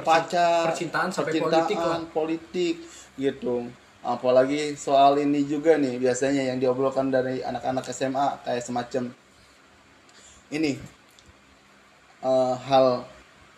[0.01, 1.99] pacar percintaan sampai percintaan, politik lah.
[2.09, 2.75] politik
[3.21, 3.69] gitu.
[4.01, 9.13] Apalagi soal ini juga nih biasanya yang diobrolkan dari anak-anak SMA kayak semacam
[10.49, 10.73] ini.
[12.21, 13.05] Eh, hal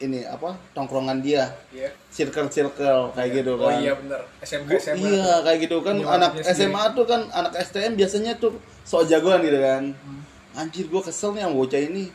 [0.04, 1.48] ini apa tongkrongan dia.
[1.70, 1.90] Iya.
[2.08, 3.80] circle circle kayak gitu Oh kan.
[3.80, 4.22] iya bener.
[4.40, 5.00] SMK Gua- SMA.
[5.02, 5.96] iya kayak gitu kan.
[5.98, 6.70] Anak waktunya sendiri.
[6.70, 8.52] SMA tuh kan anak STM biasanya tuh
[8.84, 9.84] sok jagoan gitu kan.
[10.54, 12.06] Anjir gua kesel nih yang bocah ini.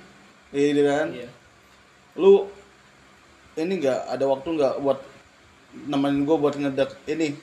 [0.48, 1.06] Kayak gitu kan.
[1.12, 1.28] Iya.
[2.14, 2.50] lu
[3.54, 4.98] ini nggak ada waktu nggak buat
[5.84, 7.38] nemenin gue buat ngedek ini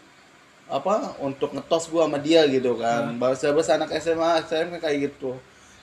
[0.66, 3.16] apa untuk ngetos gue sama dia gitu kan.
[3.16, 5.32] Bahasa bahasa anak SMA SM kan kayak gitu.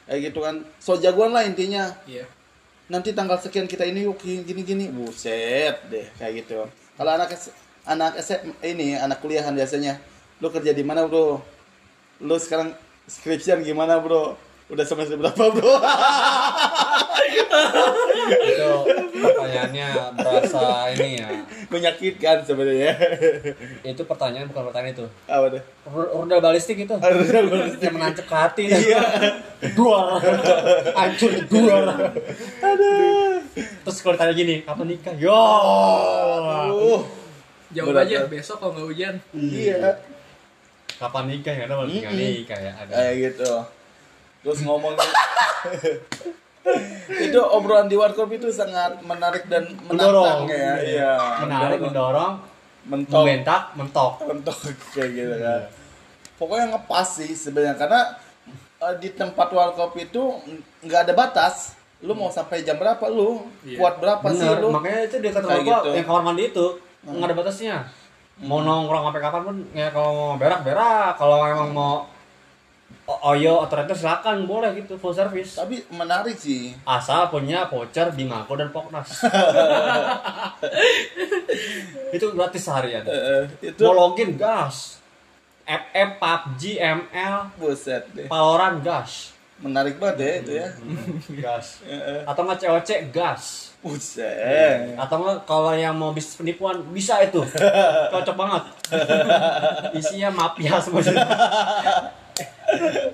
[0.04, 0.60] Kayak gitu kan.
[0.76, 1.88] So jagoan lah intinya.
[2.04, 2.26] Iya.
[2.92, 6.68] Nanti tanggal sekian kita ini yuk gini gini buset deh kayak gitu.
[7.00, 7.32] Kalau anak
[7.88, 9.96] anak SM ini anak kuliahan biasanya
[10.44, 11.40] lu kerja di mana bro?
[12.20, 12.76] Lu sekarang
[13.08, 14.36] skripsian gimana bro
[14.72, 15.74] udah semester berapa bro?
[18.32, 18.70] Itu
[19.12, 21.28] pertanyaannya berasa ini ya.
[21.68, 22.92] Menyakitkan sebenarnya.
[23.84, 25.06] Itu pertanyaan bukan pertanyaan itu.
[25.28, 25.62] Apa tuh?
[25.86, 26.94] Ru- rudal balistik itu.
[27.78, 28.64] Yang menancap ke hati.
[28.66, 29.02] Iya.
[29.76, 30.16] Dua
[30.92, 31.76] hancur dua
[33.82, 35.14] terus kalau ditanya gini kapan nikah?
[35.14, 35.36] Yo.
[36.48, 37.04] Aduh.
[37.72, 38.30] Jawab Berat, aja berat.
[38.32, 39.14] besok kalau nggak hujan.
[39.32, 40.00] Iya.
[40.96, 41.52] kapan nikah?
[41.52, 43.52] Ya ada nikah ya ada Kayak gitu.
[44.42, 44.92] Terus ngomong
[47.18, 50.46] itu obrolan di warkop itu sangat menarik dan menantang Mendorong.
[50.48, 50.72] ya.
[50.78, 51.12] Iya.
[51.42, 52.34] menarik mendorong
[52.82, 54.56] mentok membentak mentok mentok
[54.94, 55.62] kayak gitu kan.
[56.34, 58.00] Pokoknya ngepas sih sebenarnya karena
[58.80, 60.22] eh, di tempat warkop itu
[60.82, 61.78] nggak ada batas.
[62.02, 63.46] Lu mau sampai jam berapa lu?
[63.62, 63.78] Iya.
[63.78, 64.68] Kuat berapa sih bener lu?
[64.70, 65.90] makanya itu dekat Kayak rumah gua gitu.
[65.94, 66.66] yang kamar mandi itu
[67.02, 67.76] nggak ada batasnya
[68.38, 72.06] mau nongkrong sampai kapan pun ya kalau mau berak berak kalau emang mau
[73.08, 75.58] oyo operator silakan boleh gitu full service.
[75.58, 76.70] Tapi menarik sih.
[76.86, 79.10] asal punya voucher Bimako dan Poknas.
[82.16, 83.04] Itu gratis seharian.
[83.06, 85.02] Eh, itu mau login gas.
[85.62, 88.26] FF PUBG ML buset deh.
[88.26, 89.32] Valorant gas.
[89.62, 90.68] Menarik banget ya itu ya.
[91.38, 91.66] gas.
[91.90, 93.74] Eh, atau nggak COC gas.
[93.82, 94.94] Buset.
[94.94, 97.42] atau nggak kalau yang mau bisnis penipuan bisa itu.
[98.14, 98.62] Cocok banget.
[99.98, 101.02] Isinya mafia semua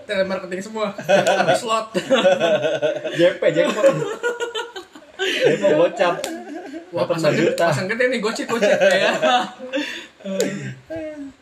[0.05, 0.95] Telemarketing semua.
[1.61, 1.93] Slot.
[3.11, 3.77] JP JP
[5.19, 6.15] JP gocap
[6.89, 8.73] Wah, pasang 4 gede, pasang gede nih, gocek, gocek.
[8.89, 9.13] ya.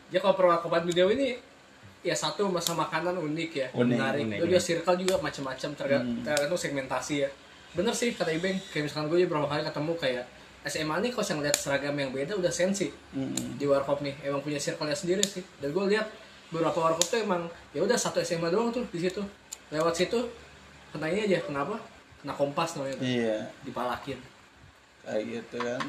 [0.07, 1.39] ya kalau perwakopan video ini,
[2.01, 4.23] ya satu masalah makanan unik ya, Unik, menarik.
[4.27, 7.29] unik, dia circle juga macam-macam, terga- tergantung segmentasi ya.
[7.71, 10.25] Bener sih kata Ibeng, kayak misalkan gue beberapa kali ketemu kayak
[10.65, 13.55] SMA nih kalau yang lihat seragam yang beda udah sensi Mm.
[13.55, 16.11] di warkop nih emang punya circle-nya sendiri sih dan gue lihat
[16.47, 19.19] beberapa warkop tuh emang ya udah satu SMA doang tuh di situ.
[19.67, 20.15] Lewat situ
[20.95, 21.75] kena ini aja kenapa
[22.23, 23.37] kena kompas namanya tuh, Iya.
[23.63, 24.19] dipalakin.
[25.03, 25.81] Kayak gitu kan.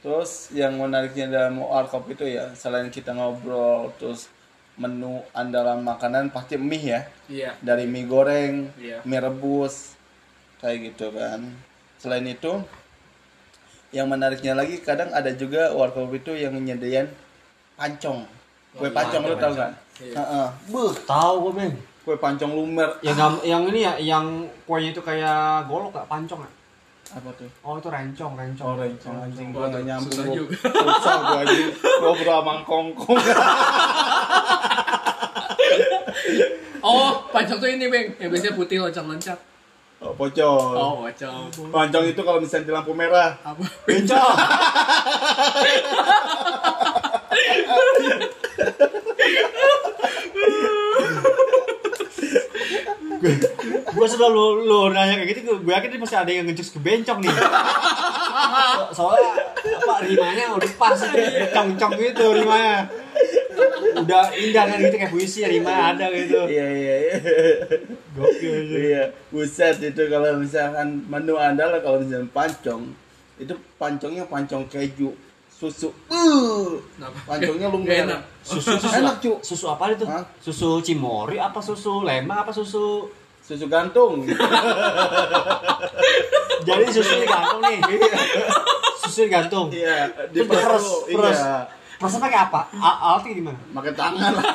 [0.00, 4.32] Terus yang menariknya dalam warkop itu ya selain kita ngobrol terus
[4.80, 7.00] menu andalan makanan pasti mie ya.
[7.28, 7.50] Iya.
[7.60, 9.04] Dari mie goreng Iya.
[9.04, 9.96] mie rebus
[10.60, 11.44] kayak gitu kan.
[12.00, 12.64] Selain itu
[13.92, 17.10] yang menariknya lagi kadang ada juga warkop itu yang nyediain
[17.76, 18.24] pancong
[18.72, 19.70] kue Oh, pancong lu tau kan.
[19.98, 20.46] Heeh.
[20.68, 24.24] Buh, tahu gue men kue pancong lumer yang yang ini ya yang
[24.64, 26.48] kuenya itu kayak golok gak pancong ya
[27.10, 30.32] apa tuh oh itu rencong rencong Oh, rencong anjing gua Waduh, nggak nyambung susah gua.
[30.32, 30.54] juga.
[30.64, 31.68] Susah gua anjing.
[32.00, 33.18] Ngobrol sama kongkong.
[36.80, 39.38] oh pancong tuh ini beng yang biasanya putih loncat-loncat
[40.00, 40.72] Oh, pocong.
[40.72, 43.36] oh pancong Pancong itu kalau misalnya di lampu merah.
[43.44, 44.34] apa Bencong.
[53.90, 57.30] gue selalu lu nanya kayak gitu gue yakin pasti ada yang ngejus ke bencong nih
[57.30, 59.32] So- soalnya
[59.76, 60.96] apa rimanya udah pas
[61.50, 62.88] cong-cong gitu rimanya
[63.98, 67.14] udah indah kan gitu kayak puisi rima ada gitu Iya iya iya.
[68.10, 68.76] gokil aja.
[68.76, 69.02] Iya.
[69.28, 72.94] Buset itu kalau misalkan menu andalan kalau misalnya pancong
[73.36, 75.12] itu pancongnya pancong keju
[75.60, 75.92] susu.
[76.08, 76.80] Uh.
[76.96, 78.08] Nggak lumer.
[78.08, 78.20] enak.
[78.40, 79.36] susu susu Enak, Cu.
[79.44, 80.24] susu apa itu Hah?
[80.40, 83.04] susu cimori apa susu lema apa susu
[83.40, 84.22] Susu gantung.
[86.66, 87.78] jadi susu digantung nih
[89.02, 91.40] susu digantung Iya, di Terus peres, peres.
[91.40, 91.66] Iya.
[92.00, 92.60] Rasanya pakai apa?
[92.78, 93.60] Alatnya gimana?
[93.76, 94.44] Pakai tangan lah.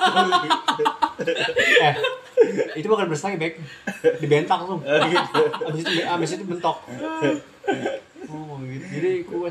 [1.15, 1.96] Eh,
[2.76, 3.56] itu bukan lagi, Bek.
[4.20, 4.84] Dibentak langsung.
[4.84, 5.44] gitu.
[5.72, 6.84] Abis itu, abis itu bentok.
[8.28, 8.86] Oh, gitu.
[8.91, 9.48] Jadi kue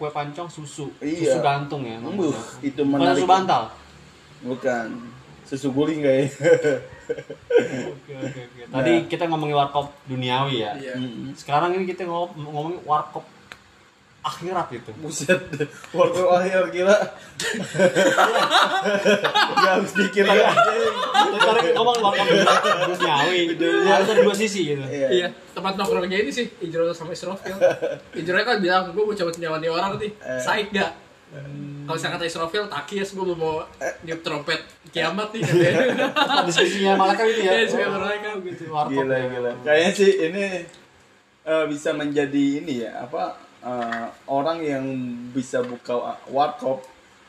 [0.00, 0.88] kue pancong susu.
[0.98, 1.28] Iya.
[1.28, 2.00] Susu gantung ya.
[2.00, 3.20] Embuh, itu Bukan menarik.
[3.20, 3.62] susu bantal.
[4.40, 4.86] Bukan.
[5.44, 6.30] Susu guling kayaknya.
[7.90, 8.60] Oke, oke, oke.
[8.70, 10.72] Tadi kita ngomongin warkop duniawi ya.
[10.74, 10.94] iya.
[11.34, 13.26] Sekarang ini kita ngom- ngomongin warkop
[14.20, 15.40] akhirat gitu Buset,
[15.90, 16.92] warkop akhir gila.
[19.56, 20.52] Gak harus dikit ya.
[21.32, 22.26] Karena ngomong warkop
[22.90, 23.40] duniawi,
[23.82, 24.82] harus ada dua sisi gitu.
[24.82, 25.08] Iya.
[25.10, 27.56] Iya, tempat nongkrongnya ini sih Ijrol sama Israfil.
[28.12, 30.36] Ijrolnya kan bilang, gue mau cabut nyawa nih orang nih, Eh.
[30.38, 30.92] saik gak?
[31.30, 33.62] Kalau misalnya kata Israfil, takis gue mau
[34.02, 35.80] niup trompet kiamat nih katanya.
[36.44, 37.50] Diskusinya malaikat itu ya.
[37.50, 38.34] Iya, diskusi malaikat.
[38.44, 38.62] gitu.
[38.68, 39.26] Warkop Gila, ya.
[39.28, 39.50] gila.
[39.62, 40.44] Kayaknya sih ini
[41.42, 44.84] eh, bisa menjadi ini ya, apa eh, orang yang
[45.32, 46.84] bisa buka warkop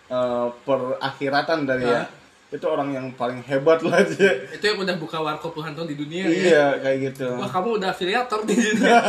[0.08, 2.04] eh, perakhiratan dari ya.
[2.04, 2.08] Hah?
[2.52, 4.44] Itu orang yang paling hebat lah dia.
[4.52, 6.36] Itu yang udah buka warkop puluhan tahun di dunia ya.
[6.36, 7.28] Iya, kayak gitu.
[7.40, 9.00] Wah kamu udah afiliator di dunia.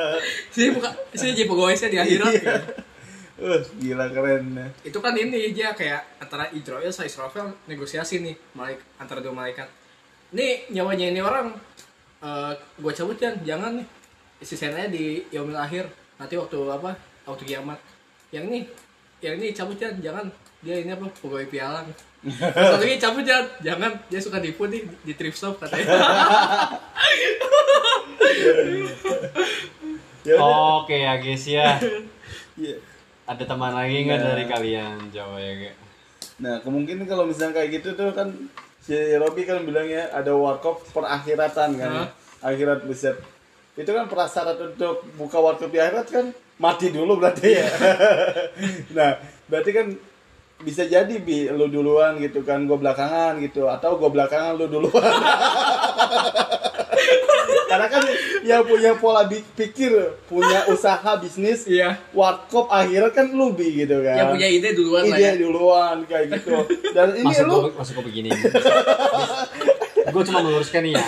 [0.54, 2.30] Sini buka, sini jadi pegawainya di akhirat.
[2.30, 2.56] Iya.
[3.42, 4.70] Uh, gila keren.
[4.86, 9.66] Itu kan ini dia kayak antara Israel sama Israfil negosiasi nih malaik, antara dua malaikat.
[10.30, 11.50] Nih nyawanya ini orang
[12.22, 13.86] eh gue cabut kan, jangan nih.
[14.46, 15.90] Sisanya di yaumil akhir.
[16.22, 16.94] Nanti waktu apa?
[17.26, 17.82] Waktu kiamat.
[18.30, 18.60] Yang ini,
[19.18, 20.30] yang ini cabut kan, jangan.
[20.62, 21.10] Dia ini apa?
[21.18, 21.90] Pegawai pialang.
[22.38, 23.90] Satu lagi cabut kan, jangan.
[24.06, 25.98] Dia suka nipu nih di thrift shop katanya.
[30.22, 30.38] Ya.
[30.38, 31.82] Oke ya guys ya.
[32.54, 32.78] Iya.
[33.26, 34.26] Ada teman lagi nggak Nah.
[34.30, 35.10] dari kalian?
[35.10, 35.76] Coba ya kayak.
[36.38, 38.30] Nah, kemungkinan kalau misalnya kayak gitu tuh kan
[38.78, 41.90] si Robi kan bilangnya ada warkop perakhiratan kan.
[41.90, 42.08] Hah?
[42.46, 43.18] Akhirat buset.
[43.72, 46.26] Itu kan prasyarat untuk buka warkop di akhirat kan
[46.60, 47.66] mati dulu berarti ya.
[48.96, 49.16] nah,
[49.48, 49.86] berarti kan
[50.62, 55.02] bisa jadi bi lu duluan gitu kan, gue belakangan gitu atau gue belakangan lu duluan.
[57.72, 58.04] Karena kan
[58.44, 59.96] yang punya pola pikir,
[60.28, 61.96] punya usaha bisnis, Iya.
[62.12, 64.20] warkop akhirat kan lu bi gitu kan.
[64.20, 65.32] Yang punya ide duluan lah ide ya.
[65.40, 66.52] duluan kayak gitu
[66.92, 68.30] dan ini Masuk lu masuk gue begini.
[70.12, 71.04] gue cuma meluruskan nih ya.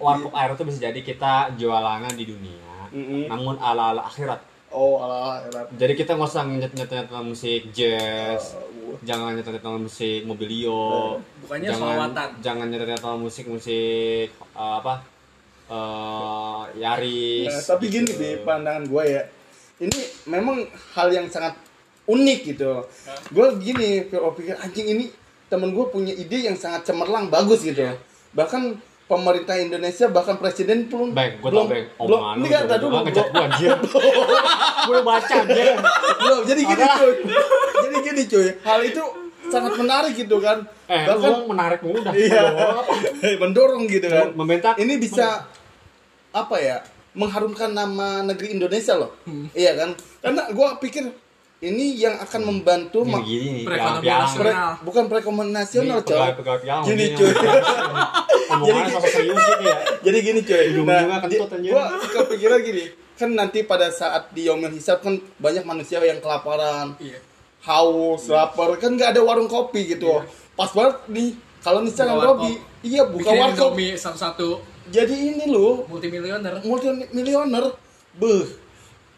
[0.00, 3.28] Warkop air itu bisa jadi kita jualannya di dunia, Mm-mm.
[3.28, 4.40] namun ala ala akhirat.
[4.72, 9.44] oh ala erat Jadi kita nggak usah nyet nyet nyet musik jazz, Uh, jangan nyet
[9.44, 12.28] nyet musik mobilio, Bukannya jangan selawatan.
[12.40, 15.04] jangan nyet nyet musik musik eh, apa
[15.68, 17.52] eh Yaris.
[17.52, 18.20] Nah, tapi gini gitu.
[18.20, 19.22] di pandangan gue ya
[19.80, 20.64] ini memang
[20.94, 21.56] hal yang sangat
[22.04, 22.84] unik gitu
[23.30, 25.04] gue gini pikir anjing ini
[25.48, 27.82] temen gue punya ide yang sangat cemerlang bagus gitu
[28.32, 31.86] bahkan pemerintah Indonesia bahkan presiden pun Baik, gue tau belum baik.
[32.00, 33.70] belum ini kan tadi dulu ngechat gue anjir.
[34.88, 35.74] gue baca anjir.
[36.16, 37.12] belum jadi gini cuy.
[37.76, 38.48] Jadi gini cuy.
[38.64, 39.02] Hal itu
[39.52, 40.64] sangat menarik gitu kan.
[40.88, 42.12] Eh, bahkan menarik mulu dah.
[42.16, 42.42] iya.
[43.42, 44.32] Mendorong gitu kan.
[44.32, 44.80] Membentak.
[44.80, 45.44] ini bisa
[46.32, 46.80] apa ya?
[47.12, 49.12] Mengharumkan nama negeri Indonesia loh.
[49.52, 49.90] Iya kan?
[50.24, 51.12] Karena gua pikir
[51.62, 53.60] ini yang akan membantu Gini ma- gini.
[53.62, 54.42] Perekonomian nasional.
[54.42, 56.18] pre- bukan perekonomian nasional coy
[56.82, 57.30] Gini, gini, cuy.
[59.04, 59.76] Serius gitu ya.
[60.02, 61.22] jadi gini coy Ujung-ujungnya nah,
[61.64, 62.84] gua kepikiran gini.
[63.12, 67.22] Kan nanti pada saat di Yomil Hisab kan banyak manusia yang kelaparan Iya.
[67.62, 68.74] haus lapar.
[68.76, 70.18] Kan nggak ada warung kopi gitu.
[70.52, 73.70] Pas banget nih kalau misalnya Robi iya buka Bikin warkop.
[73.72, 74.48] Indomie satu-satu.
[74.88, 76.58] Jadi ini loh multimilioner.
[76.60, 77.70] multi milioner
[78.12, 78.44] beh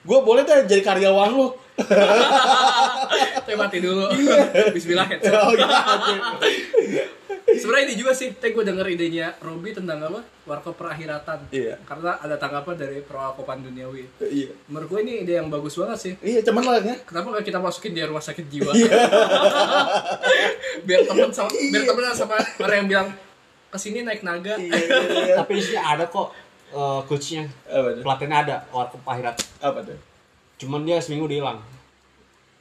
[0.05, 1.49] gue boleh deh jadi karyawan lu
[3.45, 4.07] Tapi mati dulu.
[4.11, 4.39] Iya.
[4.75, 7.05] Bismillah oh iya
[7.45, 10.21] Sebenarnya ini juga sih, tadi gue denger idenya Robi tentang apa?
[10.45, 11.45] Warkop perakhiratan.
[11.51, 11.77] Iya.
[11.83, 14.07] Karena ada tanggapan dari perwakopan duniawi.
[14.25, 16.13] iya Menurut gue ini ide yang bagus banget sih.
[16.21, 18.71] iya cuman lah ya Kenapa nggak kita masukin dia rumah sakit jiwa?
[18.71, 18.91] Iya.
[20.87, 23.09] biar temen sama biar temenan sama orang yang bilang
[23.71, 24.55] ke sini naik naga.
[24.57, 26.31] iya iya Tapi isinya ada kok
[26.71, 27.45] eh, coachnya.
[27.65, 29.37] apa tuh Pelatihannya ada, warkop akhirat.
[29.61, 29.99] apa tuh
[30.59, 31.59] Cuman dia seminggu udah hilang.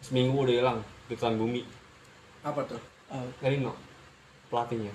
[0.01, 0.77] Seminggu udah hilang
[1.07, 1.61] di telan bumi.
[2.43, 2.81] Apa tuh?
[3.39, 3.77] Dari no
[4.49, 4.93] pelatihnya.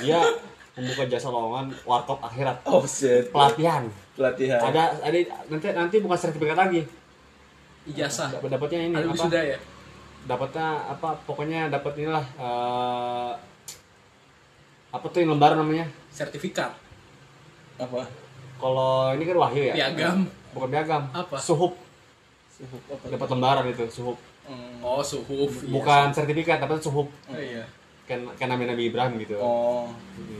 [0.00, 0.22] Dia
[0.74, 2.58] membuka jasa lowongan warkop akhirat.
[2.66, 3.86] oh shit Pelatihan.
[4.18, 5.18] pelatihan Ada ada
[5.50, 6.82] nanti nanti bukan sertifikat lagi.
[7.84, 8.40] Ijazah.
[8.40, 9.14] Dapat dapatnya ini Ada apa?
[9.14, 9.58] wisuda ya?
[10.24, 11.08] Dapatnya apa?
[11.28, 13.32] Pokoknya dapat inilah eh,
[14.94, 15.86] apa tuh yang lembaran namanya?
[16.08, 16.72] Sertifikat.
[17.74, 18.06] apa
[18.56, 19.74] Kalau ini kan wahyu ya.
[19.74, 20.24] Piagam.
[20.56, 21.02] Bukan piagam.
[21.12, 21.36] Apa?
[21.36, 21.83] Suhub.
[22.54, 24.18] Suhu apa Dapat lembaran itu suhub.
[24.44, 24.78] Hmm.
[24.78, 25.50] Oh, suhuf.
[25.58, 27.08] Iya, Bukan sertifikat, tapi suhub.
[27.08, 27.08] suhuf.
[27.28, 27.64] Oh, iya.
[28.04, 29.34] Kan kan Nabi Nabi Ibrahim gitu.
[29.36, 29.88] oh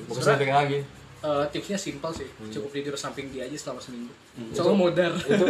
[0.06, 0.78] Bukan sertifikat lagi.
[1.24, 4.12] Eh, tipsnya simpel sih, cukup tidur samping dia aja selama seminggu.
[4.36, 4.52] Hmm.
[4.52, 5.12] Soalnya modar.
[5.16, 5.46] Itu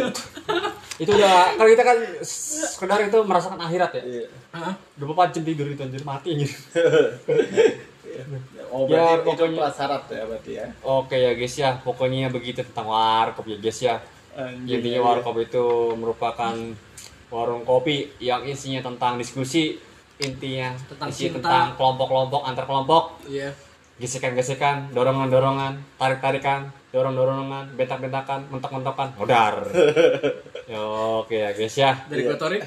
[0.95, 4.03] itu udah kalau kita kan sekedar itu merasakan akhirat ya.
[4.07, 4.25] iya
[4.95, 6.51] 24 jam tidur itu anjir mati anjir.
[8.71, 12.63] oh Ya, berarti itu pokoknya- prasyarat ya berarti ya Oke ya guys ya, pokoknya begitu
[12.63, 13.95] tentang warkop ya guys ya.
[14.35, 15.05] Anjing, Intinya ya.
[15.05, 16.53] warkop itu merupakan
[17.27, 19.79] warung kopi yang isinya tentang diskusi,
[20.17, 21.39] intinya Tentang isi cinta.
[21.39, 23.55] tentang kelompok-kelompok antar kelompok, Iya.
[23.95, 29.55] gesekan-gesekan, dorongan-dorongan, tarik-tarikan, dorong-dorongan, bentak-bentakan, mentok-mentokan, modar.
[30.65, 30.81] Ya,
[31.15, 31.93] Oke ya guys ya.
[32.05, 32.27] Dari Iya.
[32.27, 32.59] gue Tori,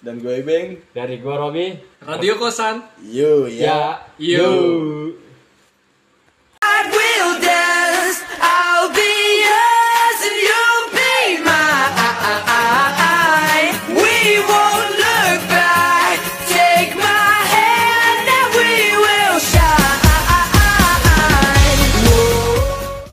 [0.00, 0.80] Dan gue Beng.
[0.90, 1.70] Dari gua Robi.
[2.00, 2.82] Radio Kosan.
[3.04, 3.62] Yo ya.
[3.62, 3.82] Ya.
[4.18, 4.42] Yo.
[4.42, 4.50] Yo.